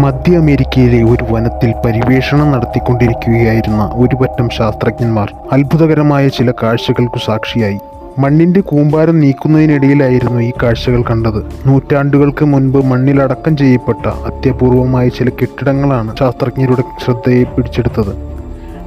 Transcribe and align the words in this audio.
മധ്യ 0.00 0.36
അമേരിക്കയിലെ 0.36 1.02
ഒരു 1.02 1.24
വനത്തിൽ 1.32 1.74
പരിവേഷണം 1.84 2.52
നടത്തിക്കൊണ്ടിരിക്കുകയായിരുന്ന 2.52 3.90
ഒരു 3.94 4.16
പറ്റം 4.16 4.48
ശാസ്ത്രജ്ഞന്മാർ 4.48 5.34
അത്ഭുതകരമായ 5.52 6.28
ചില 6.28 6.52
കാഴ്ചകൾക്കു 6.62 7.18
സാക്ഷിയായി. 7.26 7.78
മണ്ണിന്റെ 8.18 8.60
കൂമ്പാരം 8.60 9.20
നീക്കുന്നതിനിടയിലായിരുന്നു 9.20 10.40
ഈ 10.40 10.52
കാഴ്ചകൾ 10.62 11.02
കണ്ടത്. 11.02 11.46
നൂറ്റാണ്ടുകൾക്ക് 11.66 12.44
മുൻപ് 12.44 12.86
മണ്ണിലടക്കം 12.86 13.56
ചെയ്യപ്പെട്ട 13.56 14.06
അത്യപൂർവമായ 14.06 15.08
ചില 15.08 15.28
കെട്ടിടങ്ങളാണ് 15.28 16.16
ശാസ്ത്രജ്ഞരുടെ 16.16 16.82
ശ്രദ്ധയെ 17.04 17.44
പിടിച്ചെടുത്തത്. 17.44 18.12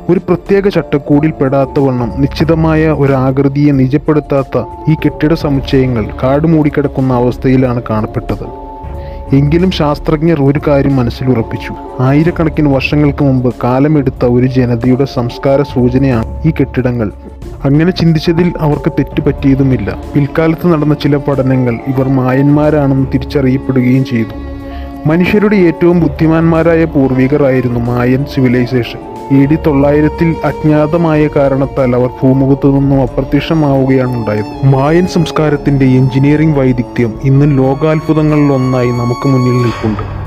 ഒരു 0.09 0.19
പ്രത്യേക 0.19 0.69
ചട്ടക്കൂടിൽ 0.69 1.31
പെടാത്ത 1.31 1.79
വണ്ണം 1.79 2.13
നിശ്ചിതമായ 2.21 2.87
ഒരു 2.87 3.13
ആകൃതിയെ 3.13 3.71
നിജപ്പെടുത്താത്ത 3.71 4.63
ഈ 4.91 4.95
കെട്ടിട 4.95 5.33
സമുച്ചയങ്ങൾ 5.33 6.07
കാട് 6.23 6.47
മൂടിക്കിടക്കുന്ന 6.47 7.13
അവസ്ഥയിലാണ് 7.13 7.81
കാണപ്പെട്ടത്. 7.89 8.68
എങ്കിലും 9.37 9.71
ശാസ്ത്രജ്ഞർ 9.77 10.37
ഒരു 10.41 10.59
കാര്യം 10.67 10.95
മനസ്സിലുറപ്പിച്ചു. 10.95 11.73
ആയിരക്കണക്കിന് 12.05 12.69
വർഷങ്ങൾക്ക് 12.75 13.23
മുമ്പ് 13.23 13.49
കാലമെടുത്ത 13.63 14.25
ഒരു 14.35 14.47
ജനതയുടെ 14.55 15.05
സംസ്കാര 15.17 15.61
സൂചനയാണ് 15.73 16.31
ഈ 16.47 16.51
കെട്ടിടങ്ങൾ. 16.59 17.09
അങ്ങനെ 17.67 17.91
ചിന്തിച്ചതിൽ 17.91 18.47
അവർക്ക് 18.65 18.91
തെറ്റുപറ്റിയതുമില്ല 18.99 19.89
പിൽക്കാലത്ത് 20.13 20.67
നടന്ന 20.73 20.93
ചില 20.93 21.15
പഠനങ്ങൾ 21.27 21.75
ഇവർ 21.91 22.07
മായന്മാരാണെന്ന് 22.19 23.07
തിരിച്ചറിയപ്പെടുകയും 23.13 24.05
ചെയ്തു. 24.05 24.35
മനുഷ്യരുടെ 25.05 25.55
ഏറ്റവും 25.55 25.99
ബുദ്ധിമാന്മാരായ 25.99 26.85
പൂർവികരായിരുന്നു 26.85 27.79
മായൻ 27.79 28.25
സിവിലൈസേഷൻ. 28.35 28.99
എ 29.31 29.45
ഡി 29.45 29.55
തൊള്ളായിരത്തിൽ 29.55 30.35
അജ്ഞാതമായ 30.43 31.29
കാരണത്താൽ 31.35 31.95
അവർ 31.95 32.09
ഭൂമുഖത്തു 32.21 32.67
നിന്നും 32.67 33.01
അപ്രത്യക്ഷമാവുകയാണ് 33.01 34.15
ഉണ്ടായത് 34.15 34.65
മായൻ 34.65 35.07
സംസ്കാരത്തിന്റെ 35.07 35.85
എഞ്ചിനീയറിംഗ് 35.85 36.59
വൈദഗ്ധ്യം 36.59 37.19
ഇന്ന് 37.23 37.57
ലോകാത്ഭുതങ്ങളിൽ 37.57 38.53
ഒന്നായി 38.53 38.91
നമുക്ക് 38.91 39.27
മുന്നിൽ 39.27 39.61
നിൽപ്പുണ്ട്. 39.61 40.18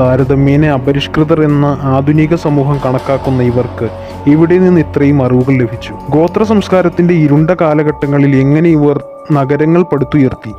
താരതമ്യേന 0.00 0.66
അപരിഷ്കൃതർ 0.66 1.42
എന്ന 1.42 1.78
ആധുനിക 1.82 2.34
സമൂഹം 2.34 2.80
കണക്കാക്കുന്ന 2.84 3.42
ഇവർക്ക് 3.42 3.88
ഇവിടെ 4.26 4.58
നിന്ന് 4.58 4.80
ഇത്രയും 4.80 5.24
അറിവുകൾ 5.24 5.52
ലഭിച്ചു. 5.52 5.94
ഗോത്ര 6.10 6.42
സംസ്കാരത്തിന്റെ 6.42 7.14
ഇരുണ്ട 7.14 7.50
കാലഘട്ടങ്ങളിൽ 7.50 8.36
എങ്ങനെ 8.36 8.68
ഇവർ 8.68 9.02
നഗരങ്ങൾ 9.32 9.82
പടുത്തുയർത്തി 9.82 10.54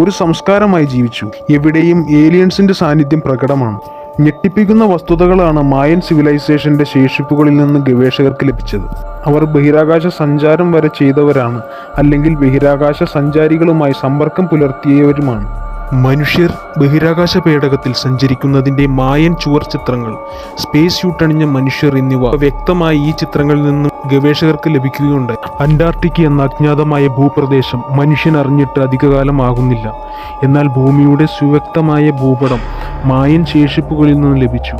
ഒരു 0.00 0.10
സംസ്കാരമായി 0.10 0.84
ജീവിച്ചു. 0.84 1.30
എവിടെയും 1.50 2.06
ഏലിയൻസിന്റെ 2.10 2.74
സാന്നിധ്യം 2.74 3.20
പ്രകടമാണ്. 3.20 3.80
ഞെട്ടിപ്പിക്കുന്ന 4.20 4.84
വസ്തുതകളാണ് 4.84 5.62
മായൻ 5.62 6.00
സിവിലൈസേഷന്റെ 6.00 6.84
ശേഷിപ്പുകളിൽ 6.84 7.56
നിന്ന് 7.56 7.86
ഗവേഷകർക്ക് 7.86 8.48
ലഭിച്ചത്. 8.48 8.86
അവർ 9.26 9.44
ബഹിരാകാശ 9.44 10.06
സഞ്ചാരം 10.06 10.72
വരെ 10.72 10.88
ചെയ്തവരാണ് 10.88 11.62
അല്ലെങ്കിൽ 11.96 12.34
ബഹിരാകാശ 12.34 13.02
സഞ്ചാരികളുമായി 13.02 13.92
സമ്പർക്കം 14.00 14.46
പുലർത്തിയവരുമാണ്. 14.46 15.61
മനുഷ്യർ 15.94 16.52
ബഹിരാകാശ 16.78 17.38
പേടകത്തിൽ 17.38 17.92
സഞ്ചരിക്കുന്നതിന്റെ 17.92 18.86
മായൻ 18.86 19.36
ചുവർ 19.36 19.62
ചിത്രങ്ങൾ 19.64 20.16
സ്പേസ് 20.58 20.94
സ്യൂട്ട് 20.94 21.24
അണിഞ്ഞ 21.24 21.44
മനുഷ്യർ 21.44 21.98
എന്നിവ 21.98 22.30
വ്യക്തമായി 22.36 22.98
ഈ 22.98 23.10
ചിത്രങ്ങളിൽ 23.10 23.64
നിന്നും 23.64 23.92
ഗവേഷകർക്ക് 24.06 24.74
ലഭിക്കുകയുണ്ടായി. 24.74 25.38
അന്റാർട്ടിക്ക 25.60 26.20
എന്ന 26.20 26.42
അജ്ഞാതമായ 26.42 27.08
ഭൂപ്രദേശം 27.08 27.84
മനുഷ്യൻ 27.90 28.36
അറിഞ്ഞിട്ട് 28.36 28.80
അധികകാലം 28.80 29.42
ആകുന്നില്ല. 29.42 29.94
എന്നാൽ 30.42 30.68
ഭൂമിയുടെ 30.68 31.26
സുവ്യക്തമായ 31.26 32.10
ഭൂപടം 32.10 32.58
മായൻ 33.04 33.44
ശേഷിപ്പുകളിൽ 33.44 34.14
നിന്നും 34.14 34.36
ലഭിച്ചു. 34.36 34.76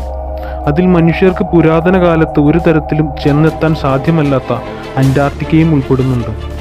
അതിൽ 0.66 0.86
മനുഷ്യർക്ക് 0.86 1.44
പുരാതന 1.44 2.06
കാലത്ത് 2.06 2.40
ഒരു 2.40 2.58
തരത്തിലും 2.58 3.08
ചെന്നെത്താൻ 3.24 3.74
സാധ്യമല്ലാത്ത 3.74 4.52
അന്റാർട്ടിക്കയും 4.96 5.74
ഉൾപ്പെടുന്നുണ്ട്. 5.74 6.51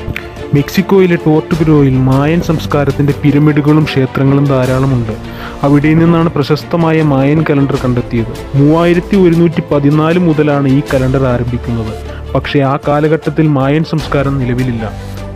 മെക്സിക്കോയിലെ 0.53 1.16
ടോർട്ടുബിരോയിൽ 1.16 1.94
മായൻ 1.97 2.41
സംസ്കാരത്തിന്റെ 2.41 3.13
പിരമിഡുകളും 3.23 3.84
ക്ഷേത്രങ്ങളും 3.84 4.45
ധാരാളമുണ്ട്. 4.45 5.12
അവിടെ 5.63 5.94
നിന്നാണ് 5.94 6.29
പ്രശസ്തമായ 6.29 7.01
മായൻ 7.01 7.45
കലണ്ടർ 7.50 7.75
കണ്ടെത്തിയത്. 7.75 8.57
മൂവായിരത്തി 8.57 9.16
ഒരുന്നൂറ്റി 9.16 9.63
പതിനാല് 9.72 10.19
മുതലാണ് 10.19 10.67
ഈ 10.67 10.81
കലണ്ടർ 10.94 11.23
ആരംഭിക്കുന്നത്. 11.23 11.94
പക്ഷേ 12.34 12.59
ആ 12.59 12.78
കാലഘട്ടത്തിൽ 12.88 13.47
മായൻ 13.47 13.84
സംസ്കാരം 13.84 14.40
നിലവിലില്ല. 14.40 14.91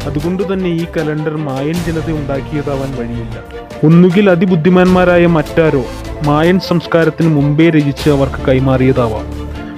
അതുകൊണ്ട് 0.05 0.53
തന്നെ 0.53 0.69
ഈ 0.69 0.85
കലണ്ടർ 0.97 1.37
മായൻ 1.37 1.73
ജനത 1.73 2.11
ഉണ്ടാക്കിയതാവാൻ 2.11 2.91
വഴിയില്ല. 2.99 3.43
ഒന്നുകിൽ 3.83 4.29
അതിബുദ്ധിമാന്മാരായ 4.29 5.25
മറ്റാരോ 5.25 5.83
മായൻ 6.25 6.59
സംസ്കാരത്തിന് 6.59 7.27
മുമ്പേ 7.27 7.69
രചിച്ച് 7.69 8.09
അവർക്ക് 8.09 8.47
കൈമാറിയതാവാം. 8.47 9.34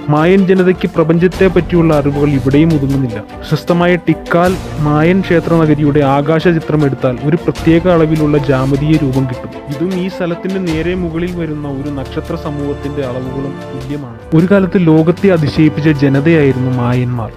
മായൻ 0.08 0.46
ജനതയ്ക്ക് 0.46 0.90
പ്രപഞ്ചത്തെ 0.90 1.46
പറ്റിയുള്ള 1.46 1.94
അറിവുകൾ 1.94 2.28
ഇവിടെയും 2.28 2.74
ഒതുങ്ങുന്നില്ല. 2.74 3.20
പ്രശസ്തമായ 3.20 3.96
ടിക്കാൽ 3.96 4.56
മായൻ 4.80 5.20
ക്ഷേത്ര 5.20 5.54
നഗരിയുടെ 5.54 6.00
ആകാശ 6.00 6.48
ചിത്രം 6.48 6.84
എടുത്താൽ 6.84 7.18
ഒരു 7.24 7.36
പ്രത്യേക 7.36 7.88
അളവിലുള്ള 7.88 8.38
ജാമതീയ 8.38 8.96
രൂപം 8.96 9.24
കിട്ടും. 9.24 9.50
ഇതും 9.68 10.00
ഈ 10.00 10.08
സ്ഥലത്തിന്റെ 10.08 10.72
നേരെ 10.72 10.94
മുകളിൽ 10.94 11.36
വരുന്ന 11.36 11.68
ഒരു 11.68 11.90
നക്ഷത്ര 11.90 12.34
സമൂഹത്തിന്റെ 12.34 13.02
അളവുകളും 13.02 13.54
തുല്യമാണ്. 13.74 14.18
ഒരു 14.34 14.46
കാലത്ത് 14.50 14.86
ലോകത്തെ 14.86 15.28
അതിശയിപ്പിച്ച 15.28 15.88
ജനതയായിരുന്നു 15.88 16.70
മായന്മാർ. 16.70 17.32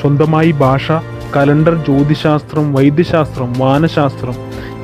സ്വന്തമായി 0.00 0.50
ഭാഷ 0.50 0.92
കലണ്ടർ 1.36 1.74
ജ്യോതിശാസ്ത്രം 1.74 2.72
വൈദ്യശാസ്ത്രം 2.72 3.52
വാനശാസ്ത്രം 3.58 4.34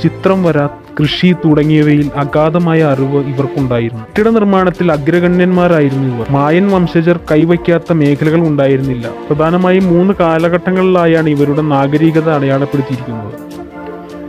ചിത്രം 0.02 0.44
വര 0.44 0.66
കൃഷി 1.00 1.34
തുടങ്ങിയവയിൽ 1.44 2.10
അഗാധമായ 2.16 2.82
അറിവ് 2.82 3.20
ഇവർക്കുണ്ടായിരുന്നു. 3.34 4.04
കെട്ടിട 4.04 4.28
നിർമ്മാണത്തിൽ 4.28 4.92
അഗ്രഗണ്യന്മാരായിരുന്നു 4.92 6.16
ഇവർ. 6.16 6.26
മായൻ 6.30 6.70
വംശജർ 6.70 7.20
കൈവയ്ക്കാത്ത 7.30 7.92
മേഖലകൾ 7.92 8.40
ഉണ്ടായിരുന്നില്ല. 8.46 9.10
പ്രധാനമായും 9.28 9.86
മൂന്ന് 9.86 10.14
കാലഘട്ടങ്ങളിലായാണ് 10.20 11.28
ഇവരുടെ 11.28 11.62
നാഗരികത 11.62 12.30
അടയാളപ്പെടുത്തിയിരിക്കുന്നത്. 12.30 13.57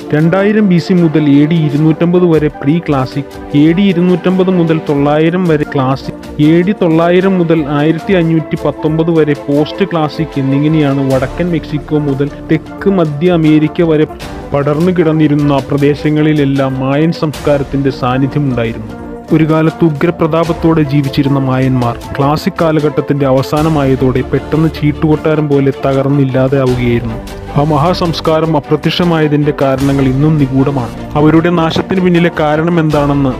രണ്ടായിരം 0.10 0.66
ബി 0.70 0.78
സി 0.78 0.94
മുതൽ 0.94 1.24
എ 1.32 1.42
ഡി 1.50 1.58
ഇരുന്നൂറ്റമ്പത് 1.66 2.24
വരെ 2.32 2.48
പ്രീ 2.56 2.76
ക്ലാസിക് 2.86 3.34
എ 3.58 3.66
ഡി 3.74 3.84
ഇരുന്നൂറ്റമ്പത് 3.90 4.50
മുതൽ 4.52 4.78
തൊള്ളായിരം 4.88 5.44
വരെ 5.48 5.66
ക്ലാസിക് 5.74 6.24
എ 6.44 6.54
ഡി 6.62 6.74
തൊള്ളായിരം 6.80 7.34
മുതൽ 7.38 7.60
ആയിരത്തി 7.76 8.14
അഞ്ഞൂറ്റി 8.14 8.58
പത്തൊമ്പത് 8.64 9.12
വരെ 9.18 9.36
പോസ്റ്റ് 9.44 9.86
ക്ലാസിക് 9.92 10.38
എന്നിങ്ങനെയാണ് 10.40 11.02
വടക്കൻ 11.12 11.48
മെക്സിക്കോ 11.52 12.00
മുതൽ 12.08 12.30
തെക്ക് 12.50 12.92
മധ്യ 12.92 13.32
അമേരിക്ക 13.32 13.88
വരെ 13.92 14.08
പടർന്നു 14.52 14.94
കിടന്നിരുന്ന 14.98 15.60
പ്രദേശങ്ങളിലെല്ലാം 15.70 16.80
മായൻ 16.80 17.14
സംസ്കാരത്തിന്റെ 17.20 17.94
സാന്നിധ്യമുണ്ടായിരുന്നു 18.00 18.94
ഒരു 19.32 19.48
കാലത്ത് 19.50 19.84
ഉഗ്രപ്രതാപത്തോടെ 19.86 20.86
ജീവിച്ചിരുന്ന 20.92 21.42
മായന്മാർ 21.46 21.98
ക്ലാസിക് 22.16 22.62
കാലഘട്ടത്തിന്റെ 22.62 23.28
അവസാനമായതോടെ 23.28 24.24
പെട്ടെന്ന് 24.32 24.72
ചീട്ടുകൊട്ടാരം 24.80 25.48
പോലെ 25.50 25.74
തകർന്നില്ലാതെയാവുകയായിരുന്നു 25.84 27.20
ആ 27.58 27.64
മഹാസംസ്കാരം 27.64 28.56
അപ്രത്യക്ഷമായതിന്റെ 28.56 29.54
കാരണങ്ങൾ 29.62 30.04
ഇന്നും 30.04 30.38
നിഗൂഢമാണ്. 30.38 31.18
അവരുടെ 31.18 31.50
നാശത്തിന് 31.50 32.02
പിന്നിലെ 32.02 32.32
കാരണം 32.40 32.80
എന്താണെന്ന് 32.80 33.34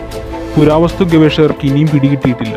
പുരാവസ്തു 0.60 1.04
ഗവേഷകർക്ക് 1.04 1.66
ഇനിയും 1.66 1.88
പിടികിട്ടിയിട്ടില്ല. 1.88 2.56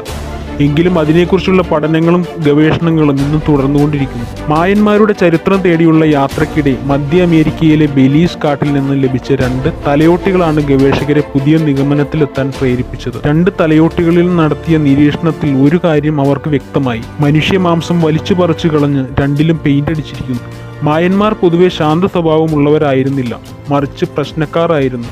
എങ്കിലും 0.61 0.99
അതിനെക്കുറിച്ചുള്ള 0.99 1.61
പഠനങ്ങളും 1.61 2.25
ഗവേഷണങ്ങളും 2.47 3.19
ഇന്നും 3.19 3.41
തുടർന്നുകൊണ്ടിരിക്കുന്നു. 3.49 4.25
മായന്മാരുടെ 4.49 5.13
ചരിത്രം 5.13 5.61
തേടിയുള്ള 5.61 6.05
യാത്രക്കിടെ 6.05 6.77
മധ്യ 6.83 7.21
അമേരിക്കയിലെ 7.23 7.85
ബെലീസ് 7.85 8.37
കാട്ടിൽ 8.43 8.73
നിന്ന് 8.73 9.03
ലഭിച്ച 9.03 9.31
രണ്ട് 9.31 9.69
തലയോട്ടികളാണ് 9.87 10.61
ഗവേഷകരെ 10.61 11.21
പുതിയ 11.21 11.57
നിഗമനത്തിലെത്താൻ 11.57 12.51
പ്രേരിപ്പിച്ചത്. 12.59 13.13
രണ്ട് 13.25 13.51
തലയോട്ടികളിൽ 13.61 14.35
നടത്തിയ 14.35 14.77
നിരീക്ഷണത്തിൽ 14.77 15.55
ഒരു 15.55 15.79
കാര്യം 15.83 16.21
അവർക്ക് 16.21 16.49
വ്യക്തമായി. 16.49 17.01
മനുഷ്യ 17.19 17.57
മാംസം 17.57 18.01
വലിച്ചു 18.01 18.33
പറിച്ചു 18.33 18.67
കളഞ്ഞ് 18.67 19.05
രണ്ടിലും 19.21 19.59
പെയിന്റ് 19.65 19.91
അടിച്ചിരിക്കുന്നു. 19.91 20.72
മായന്മാർ 20.83 21.33
പൊതുവെ 21.33 21.69
ശാന്ത 21.69 22.05
സ്വഭാവമുള്ളവരായിരുന്നില്ല. 22.05 23.39
മറിച്ച് 23.69 24.05
പ്രശ്നക്കാരായിരുന്നു. 24.05 25.07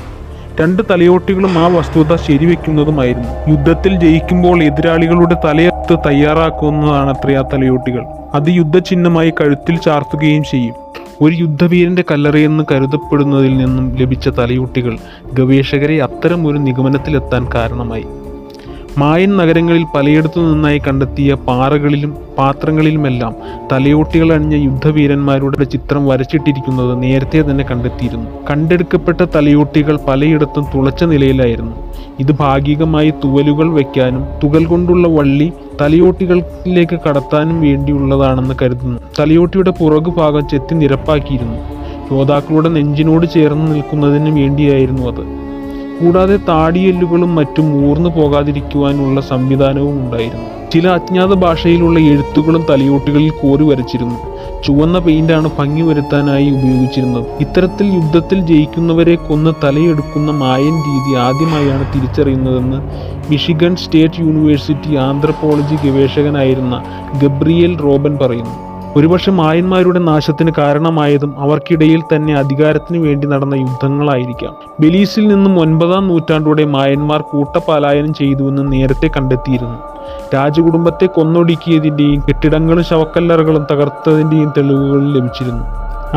രണ്ട് 0.60 0.82
തലയോട്ടികളും 0.90 1.58
ആ 1.58 1.66
വസ്തുത 1.66 2.16
ശരിവെക്കുന്നതുമായിരുന്നു. 2.16 3.50
യുദ്ധത്തിൽ 3.50 4.00
ജയിക്കുമ്പോൾ 4.00 4.62
എതിരാളികളുടെ 4.62 5.36
തലയത്ത് 5.44 5.98
തയ്യാറാക്കുന്നതാണ് 6.06 7.10
അത്രേ 7.10 7.34
ആ 7.34 7.42
തലയോട്ടികൾ. 7.42 8.04
അത് 8.34 8.48
യുദ്ധചിഹ്നമായി 8.48 9.30
കഴുത്തിൽ 9.30 9.76
ചാർത്തുകയും 9.76 10.44
ചെയ്യും. 10.44 10.74
ഒരു 11.20 11.34
യുദ്ധവീരന്റെ 11.34 12.04
കല്ലറയെന്ന് 12.10 12.64
കരുതപ്പെടുന്നതിൽ 12.72 13.56
നിന്നും 13.56 13.96
ലഭിച്ച 13.96 14.28
തലയോട്ടികൾ 14.28 14.96
ഗവേഷകരെ 15.32 16.02
അത്തരം 16.02 16.46
ഒരു 16.46 16.58
നിഗമനത്തിലെത്താൻ 16.58 17.48
കാരണമായി. 17.54 18.04
മായൻ 18.98 19.36
നഗരങ്ങളിൽ 19.36 19.84
പലയിടത്തു 19.94 20.40
നിന്നായി 20.40 20.78
കണ്ടെത്തിയ 20.78 21.34
പാറകളിലും 21.34 22.16
പാത്രങ്ങളിലുമെല്ലാം 22.38 23.34
തലയോട്ടികൾ 23.72 24.32
അണിഞ്ഞ 24.32 24.54
യുദ്ധവീരന്മാരുടെ 24.64 25.64
ചിത്രം 25.64 26.06
വരച്ചിട്ടിരിക്കുന്നത് 26.06 27.02
നേരത്തെ 27.02 27.40
തന്നെ 27.50 27.64
കണ്ടെത്തിയിരുന്നു. 27.64 28.30
കണ്ടെടുക്കപ്പെട്ട 28.50 29.20
തലയോട്ടികൾ 29.20 29.98
പലയിടത്തും 30.08 30.66
തുളച്ച 30.74 31.04
നിലയിലായിരുന്നു. 31.04 31.76
ഇത് 32.20 32.32
ഭാഗികമായി 32.32 33.10
തുവലുകൾ 33.10 33.70
വയ്ക്കാനും 33.72 34.26
തുകൽ 34.44 34.66
കൊണ്ടുള്ള 34.66 35.08
വള്ളി 35.08 35.52
തലയോട്ടികളിലേക്ക് 35.80 37.00
കടത്താനും 37.08 37.60
വേണ്ടിയുള്ളതാണെന്ന് 37.60 38.54
കരുതുന്നു. 38.62 39.00
തലയോട്ടിയുടെ 39.18 39.70
പുറകു 39.70 40.10
ഭാഗം 40.10 40.48
ചെത്തി 40.48 40.74
നിരപ്പാക്കിയിരുന്നു. 40.74 41.58
യോദ്ധാക്കളുടെ 42.12 42.68
നെഞ്ചിനോട് 42.68 43.26
ചേർന്ന് 43.26 43.74
നിൽക്കുന്നതിന് 43.74 44.30
വേണ്ടിയായിരുന്നു 44.40 45.02
അത്. 45.02 45.41
കൂടാതെ 46.02 46.36
താടിയെല്ലുകളും 46.36 47.34
മറ്റും 47.34 47.90
ഊർന്നു 47.90 48.08
പോകാതിരിക്കുവാനുള്ള 48.08 49.20
സംവിധാനവും 49.20 50.04
ഉണ്ടായിരുന്നു. 50.04 50.70
ചില 50.72 50.88
അജ്ഞാത 50.88 51.34
ഭാഷയിലുള്ള 51.34 51.98
എഴുത്തുകളും 51.98 52.66
തലയോട്ടുകളിൽ 52.70 53.30
കോരി 53.30 53.64
വരച്ചിരുന്നു. 53.64 54.18
ചുവന്ന 54.64 54.98
പെയിന്റാണ് 54.98 55.50
ഭംഗി 55.58 55.82
വരുത്താനായി 55.82 56.50
ഉപയോഗിച്ചിരുന്നത്. 56.50 57.26
ഇത്തരത്തിൽ 57.40 57.86
യുദ്ധത്തിൽ 57.86 58.40
ജയിക്കുന്നവരെ 58.40 59.14
കൊന്ന് 59.14 59.50
തലയെടുക്കുന്ന 59.64 60.30
മായൻ 60.30 60.76
രീതി 60.88 61.18
ആദ്യമായാണ് 61.18 61.94
തിരിച്ചറിയുന്നതെന്ന് 61.94 62.76
മിഷിഗൺ 63.30 63.76
സ്റ്റേറ്റ് 63.76 64.20
യൂണിവേഴ്സിറ്റി 64.20 64.94
ആന്ത്രപ്പോളജി 64.96 65.88
ഗവേഷകനായിരുന്ന 65.88 66.82
ഗബ്രിയേൽ 67.22 67.76
റോബൻ 67.76 68.18
പറയുന്നു. 68.22 68.71
ഒരുപക്ഷെ 68.96 69.30
മായന്മാരുടെ 69.30 69.98
നാശത്തിന് 69.98 70.52
കാരണമായതും 70.58 71.34
അവർക്കിടയിൽ 71.38 72.00
തന്നെ 72.14 72.34
അധികാരത്തിന് 72.34 72.98
വേണ്ടി 72.98 73.26
നടന്ന 73.26 73.54
യുദ്ധങ്ങളായിരിക്കാം. 73.54 74.54
ബെലീസിൽ 74.80 75.28
നിന്നും 75.28 75.60
ഒൻപതാം 75.60 76.08
നൂറ്റാണ്ടോടെ 76.08 76.64
മായന്മാർ 76.64 77.22
കൂട്ടപലായനം 77.22 78.14
ചെയ്തുവെന്ന് 78.14 78.72
നേരത്തെ 78.72 79.10
കണ്ടെത്തിയിരുന്നു. 79.16 79.78
രാജകുടുംബത്തെ 80.34 81.06
കൊന്നൊടുക്കിയതിന്റെയും 81.06 82.22
കെട്ടിടങ്ങളും 82.28 82.84
ശവക്കല്ലറകളും 82.84 83.66
തകർത്തതിന്റെയും 83.70 84.52
തെളിവുകൾ 84.56 85.12
ലഭിച്ചിരുന്നു. 85.16 85.64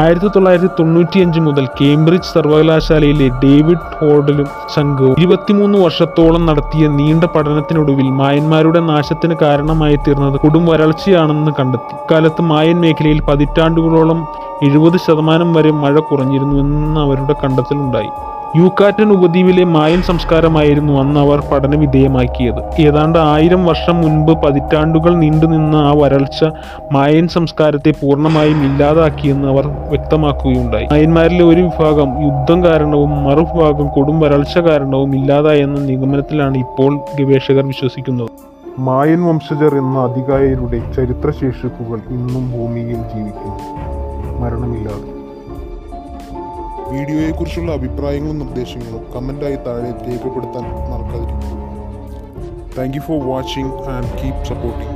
ആയിരത്തി 0.04 0.30
തൊള്ളായിരത്തി 0.36 0.70
തൊണ്ണൂറ്റിയഞ്ച് 0.80 1.40
മുതൽ 1.40 1.66
കേംബ്രിഡ്ജ് 1.80 2.32
സർവകലാശാലയിലെ 2.34 3.28
ഡേവിഡ് 3.44 3.86
ഹോർഡലും 4.00 4.48
സംഘവും 4.76 5.14
ഇരുപത്തിമൂന്ന് 5.22 5.78
വർഷത്തോളം 5.84 6.44
നടത്തിയ 6.50 6.88
നീണ്ട 6.98 7.24
പഠനത്തിനൊടുവിൽ 7.36 8.08
മായന്മാരുടെ 8.22 8.82
നാശത്തിന് 8.90 9.36
കാരണമായി 9.44 9.98
തീർന്നത് 10.08 10.38
കൊടും 10.46 10.66
വരൾച്ചയാണെന്ന് 10.72 11.54
കണ്ടെത്തി. 11.60 11.96
ഇക്കാലത്ത് 12.02 12.44
മായൻ 12.52 12.80
മേഖലയിൽ 12.86 13.22
പതിറ്റാണ്ടുകളോളം 13.30 14.20
എഴുപത് 14.64 14.98
ശതമാനം 14.98 15.54
വരെ 15.54 15.72
മഴ 15.72 16.00
കുറഞ്ഞിരുന്നുവെന്ന് 16.00 17.02
അവരുടെ 17.02 17.36
കണ്ടെത്തലുണ്ടായി. 17.44 18.08
യൂക്കാറ്റൻ 18.58 19.10
ഉപദ്വീപിലെ 19.12 19.64
മായൻ 19.64 20.02
സംസ്കാരമായിരുന്നു 20.02 20.94
അന്ന് 20.94 21.20
അവർ 21.20 21.40
പഠന 21.40 21.76
വിധേയമാക്കിയത് 21.76 22.82
ഏതാണ്ട് 22.82 23.20
ആയിരം 23.20 23.66
വർഷം 23.66 24.02
മുൻപ് 24.02 24.32
പതിറ്റാണ്ടുകൾ 24.32 25.16
നീണ്ടുനിന്ന 25.16 25.76
ആ 25.76 25.92
വരൾച്ച 25.92 26.46
മായൻ 26.92 27.28
സംസ്കാരത്തെ 27.28 27.94
പൂർണമായും 28.02 28.64
ഇല്ലാതാക്കിയെന്ന് 28.64 29.48
അവർ 29.48 29.68
വ്യക്തമാക്കുകയുണ്ടായി. 29.68 30.86
മായന്മാരിലെ 30.92 31.44
ഒരു 31.44 31.62
വിഭാഗം 31.62 32.24
യുദ്ധം 32.24 32.64
കാരണവും 32.64 33.24
മറുഭാഗം 33.24 33.88
കൊടും 33.88 34.20
വരൾച്ച 34.20 34.58
കാരണവും 34.58 35.16
ഇല്ലാതായെന്ന 35.16 35.80
നിഗമനത്തിലാണ് 35.80 36.58
ഇപ്പോൾ 36.58 37.00
ഗവേഷകർ 37.20 37.68
വിശ്വസിക്കുന്നത്. 37.68 38.30
മായൻ 38.80 39.24
വംശജർ 39.24 39.76
എന്ന 39.76 40.00
അധികായരുടെ 40.00 40.80
ചരിത്രശേഷിപ്പുകൾ 40.96 42.00
ഇന്നും 42.10 42.52
ഭൂമിയിൽ 42.52 42.96
ജീവിക്കുന്നു. 42.96 43.95
മരണമില്ലാതെ 44.40 45.12
വീഡിയോയെക്കുറിച്ചുള്ള 46.94 47.72
അഭിപ്രായങ്ങളും 47.72 48.40
നിർദ്ദേശങ്ങളും 48.40 49.04
കമന്റായി 49.16 49.56
താഴെ 49.56 49.92
രേഖപ്പെടുത്താൻ 50.08 50.66
മറക്കാതിരിക്കുക. 50.92 51.54
Thank 52.78 52.98
you 52.98 53.02
for 53.02 53.20
watching 53.28 53.74
and 53.94 54.12
keep 54.20 54.46
supporting 54.46 54.96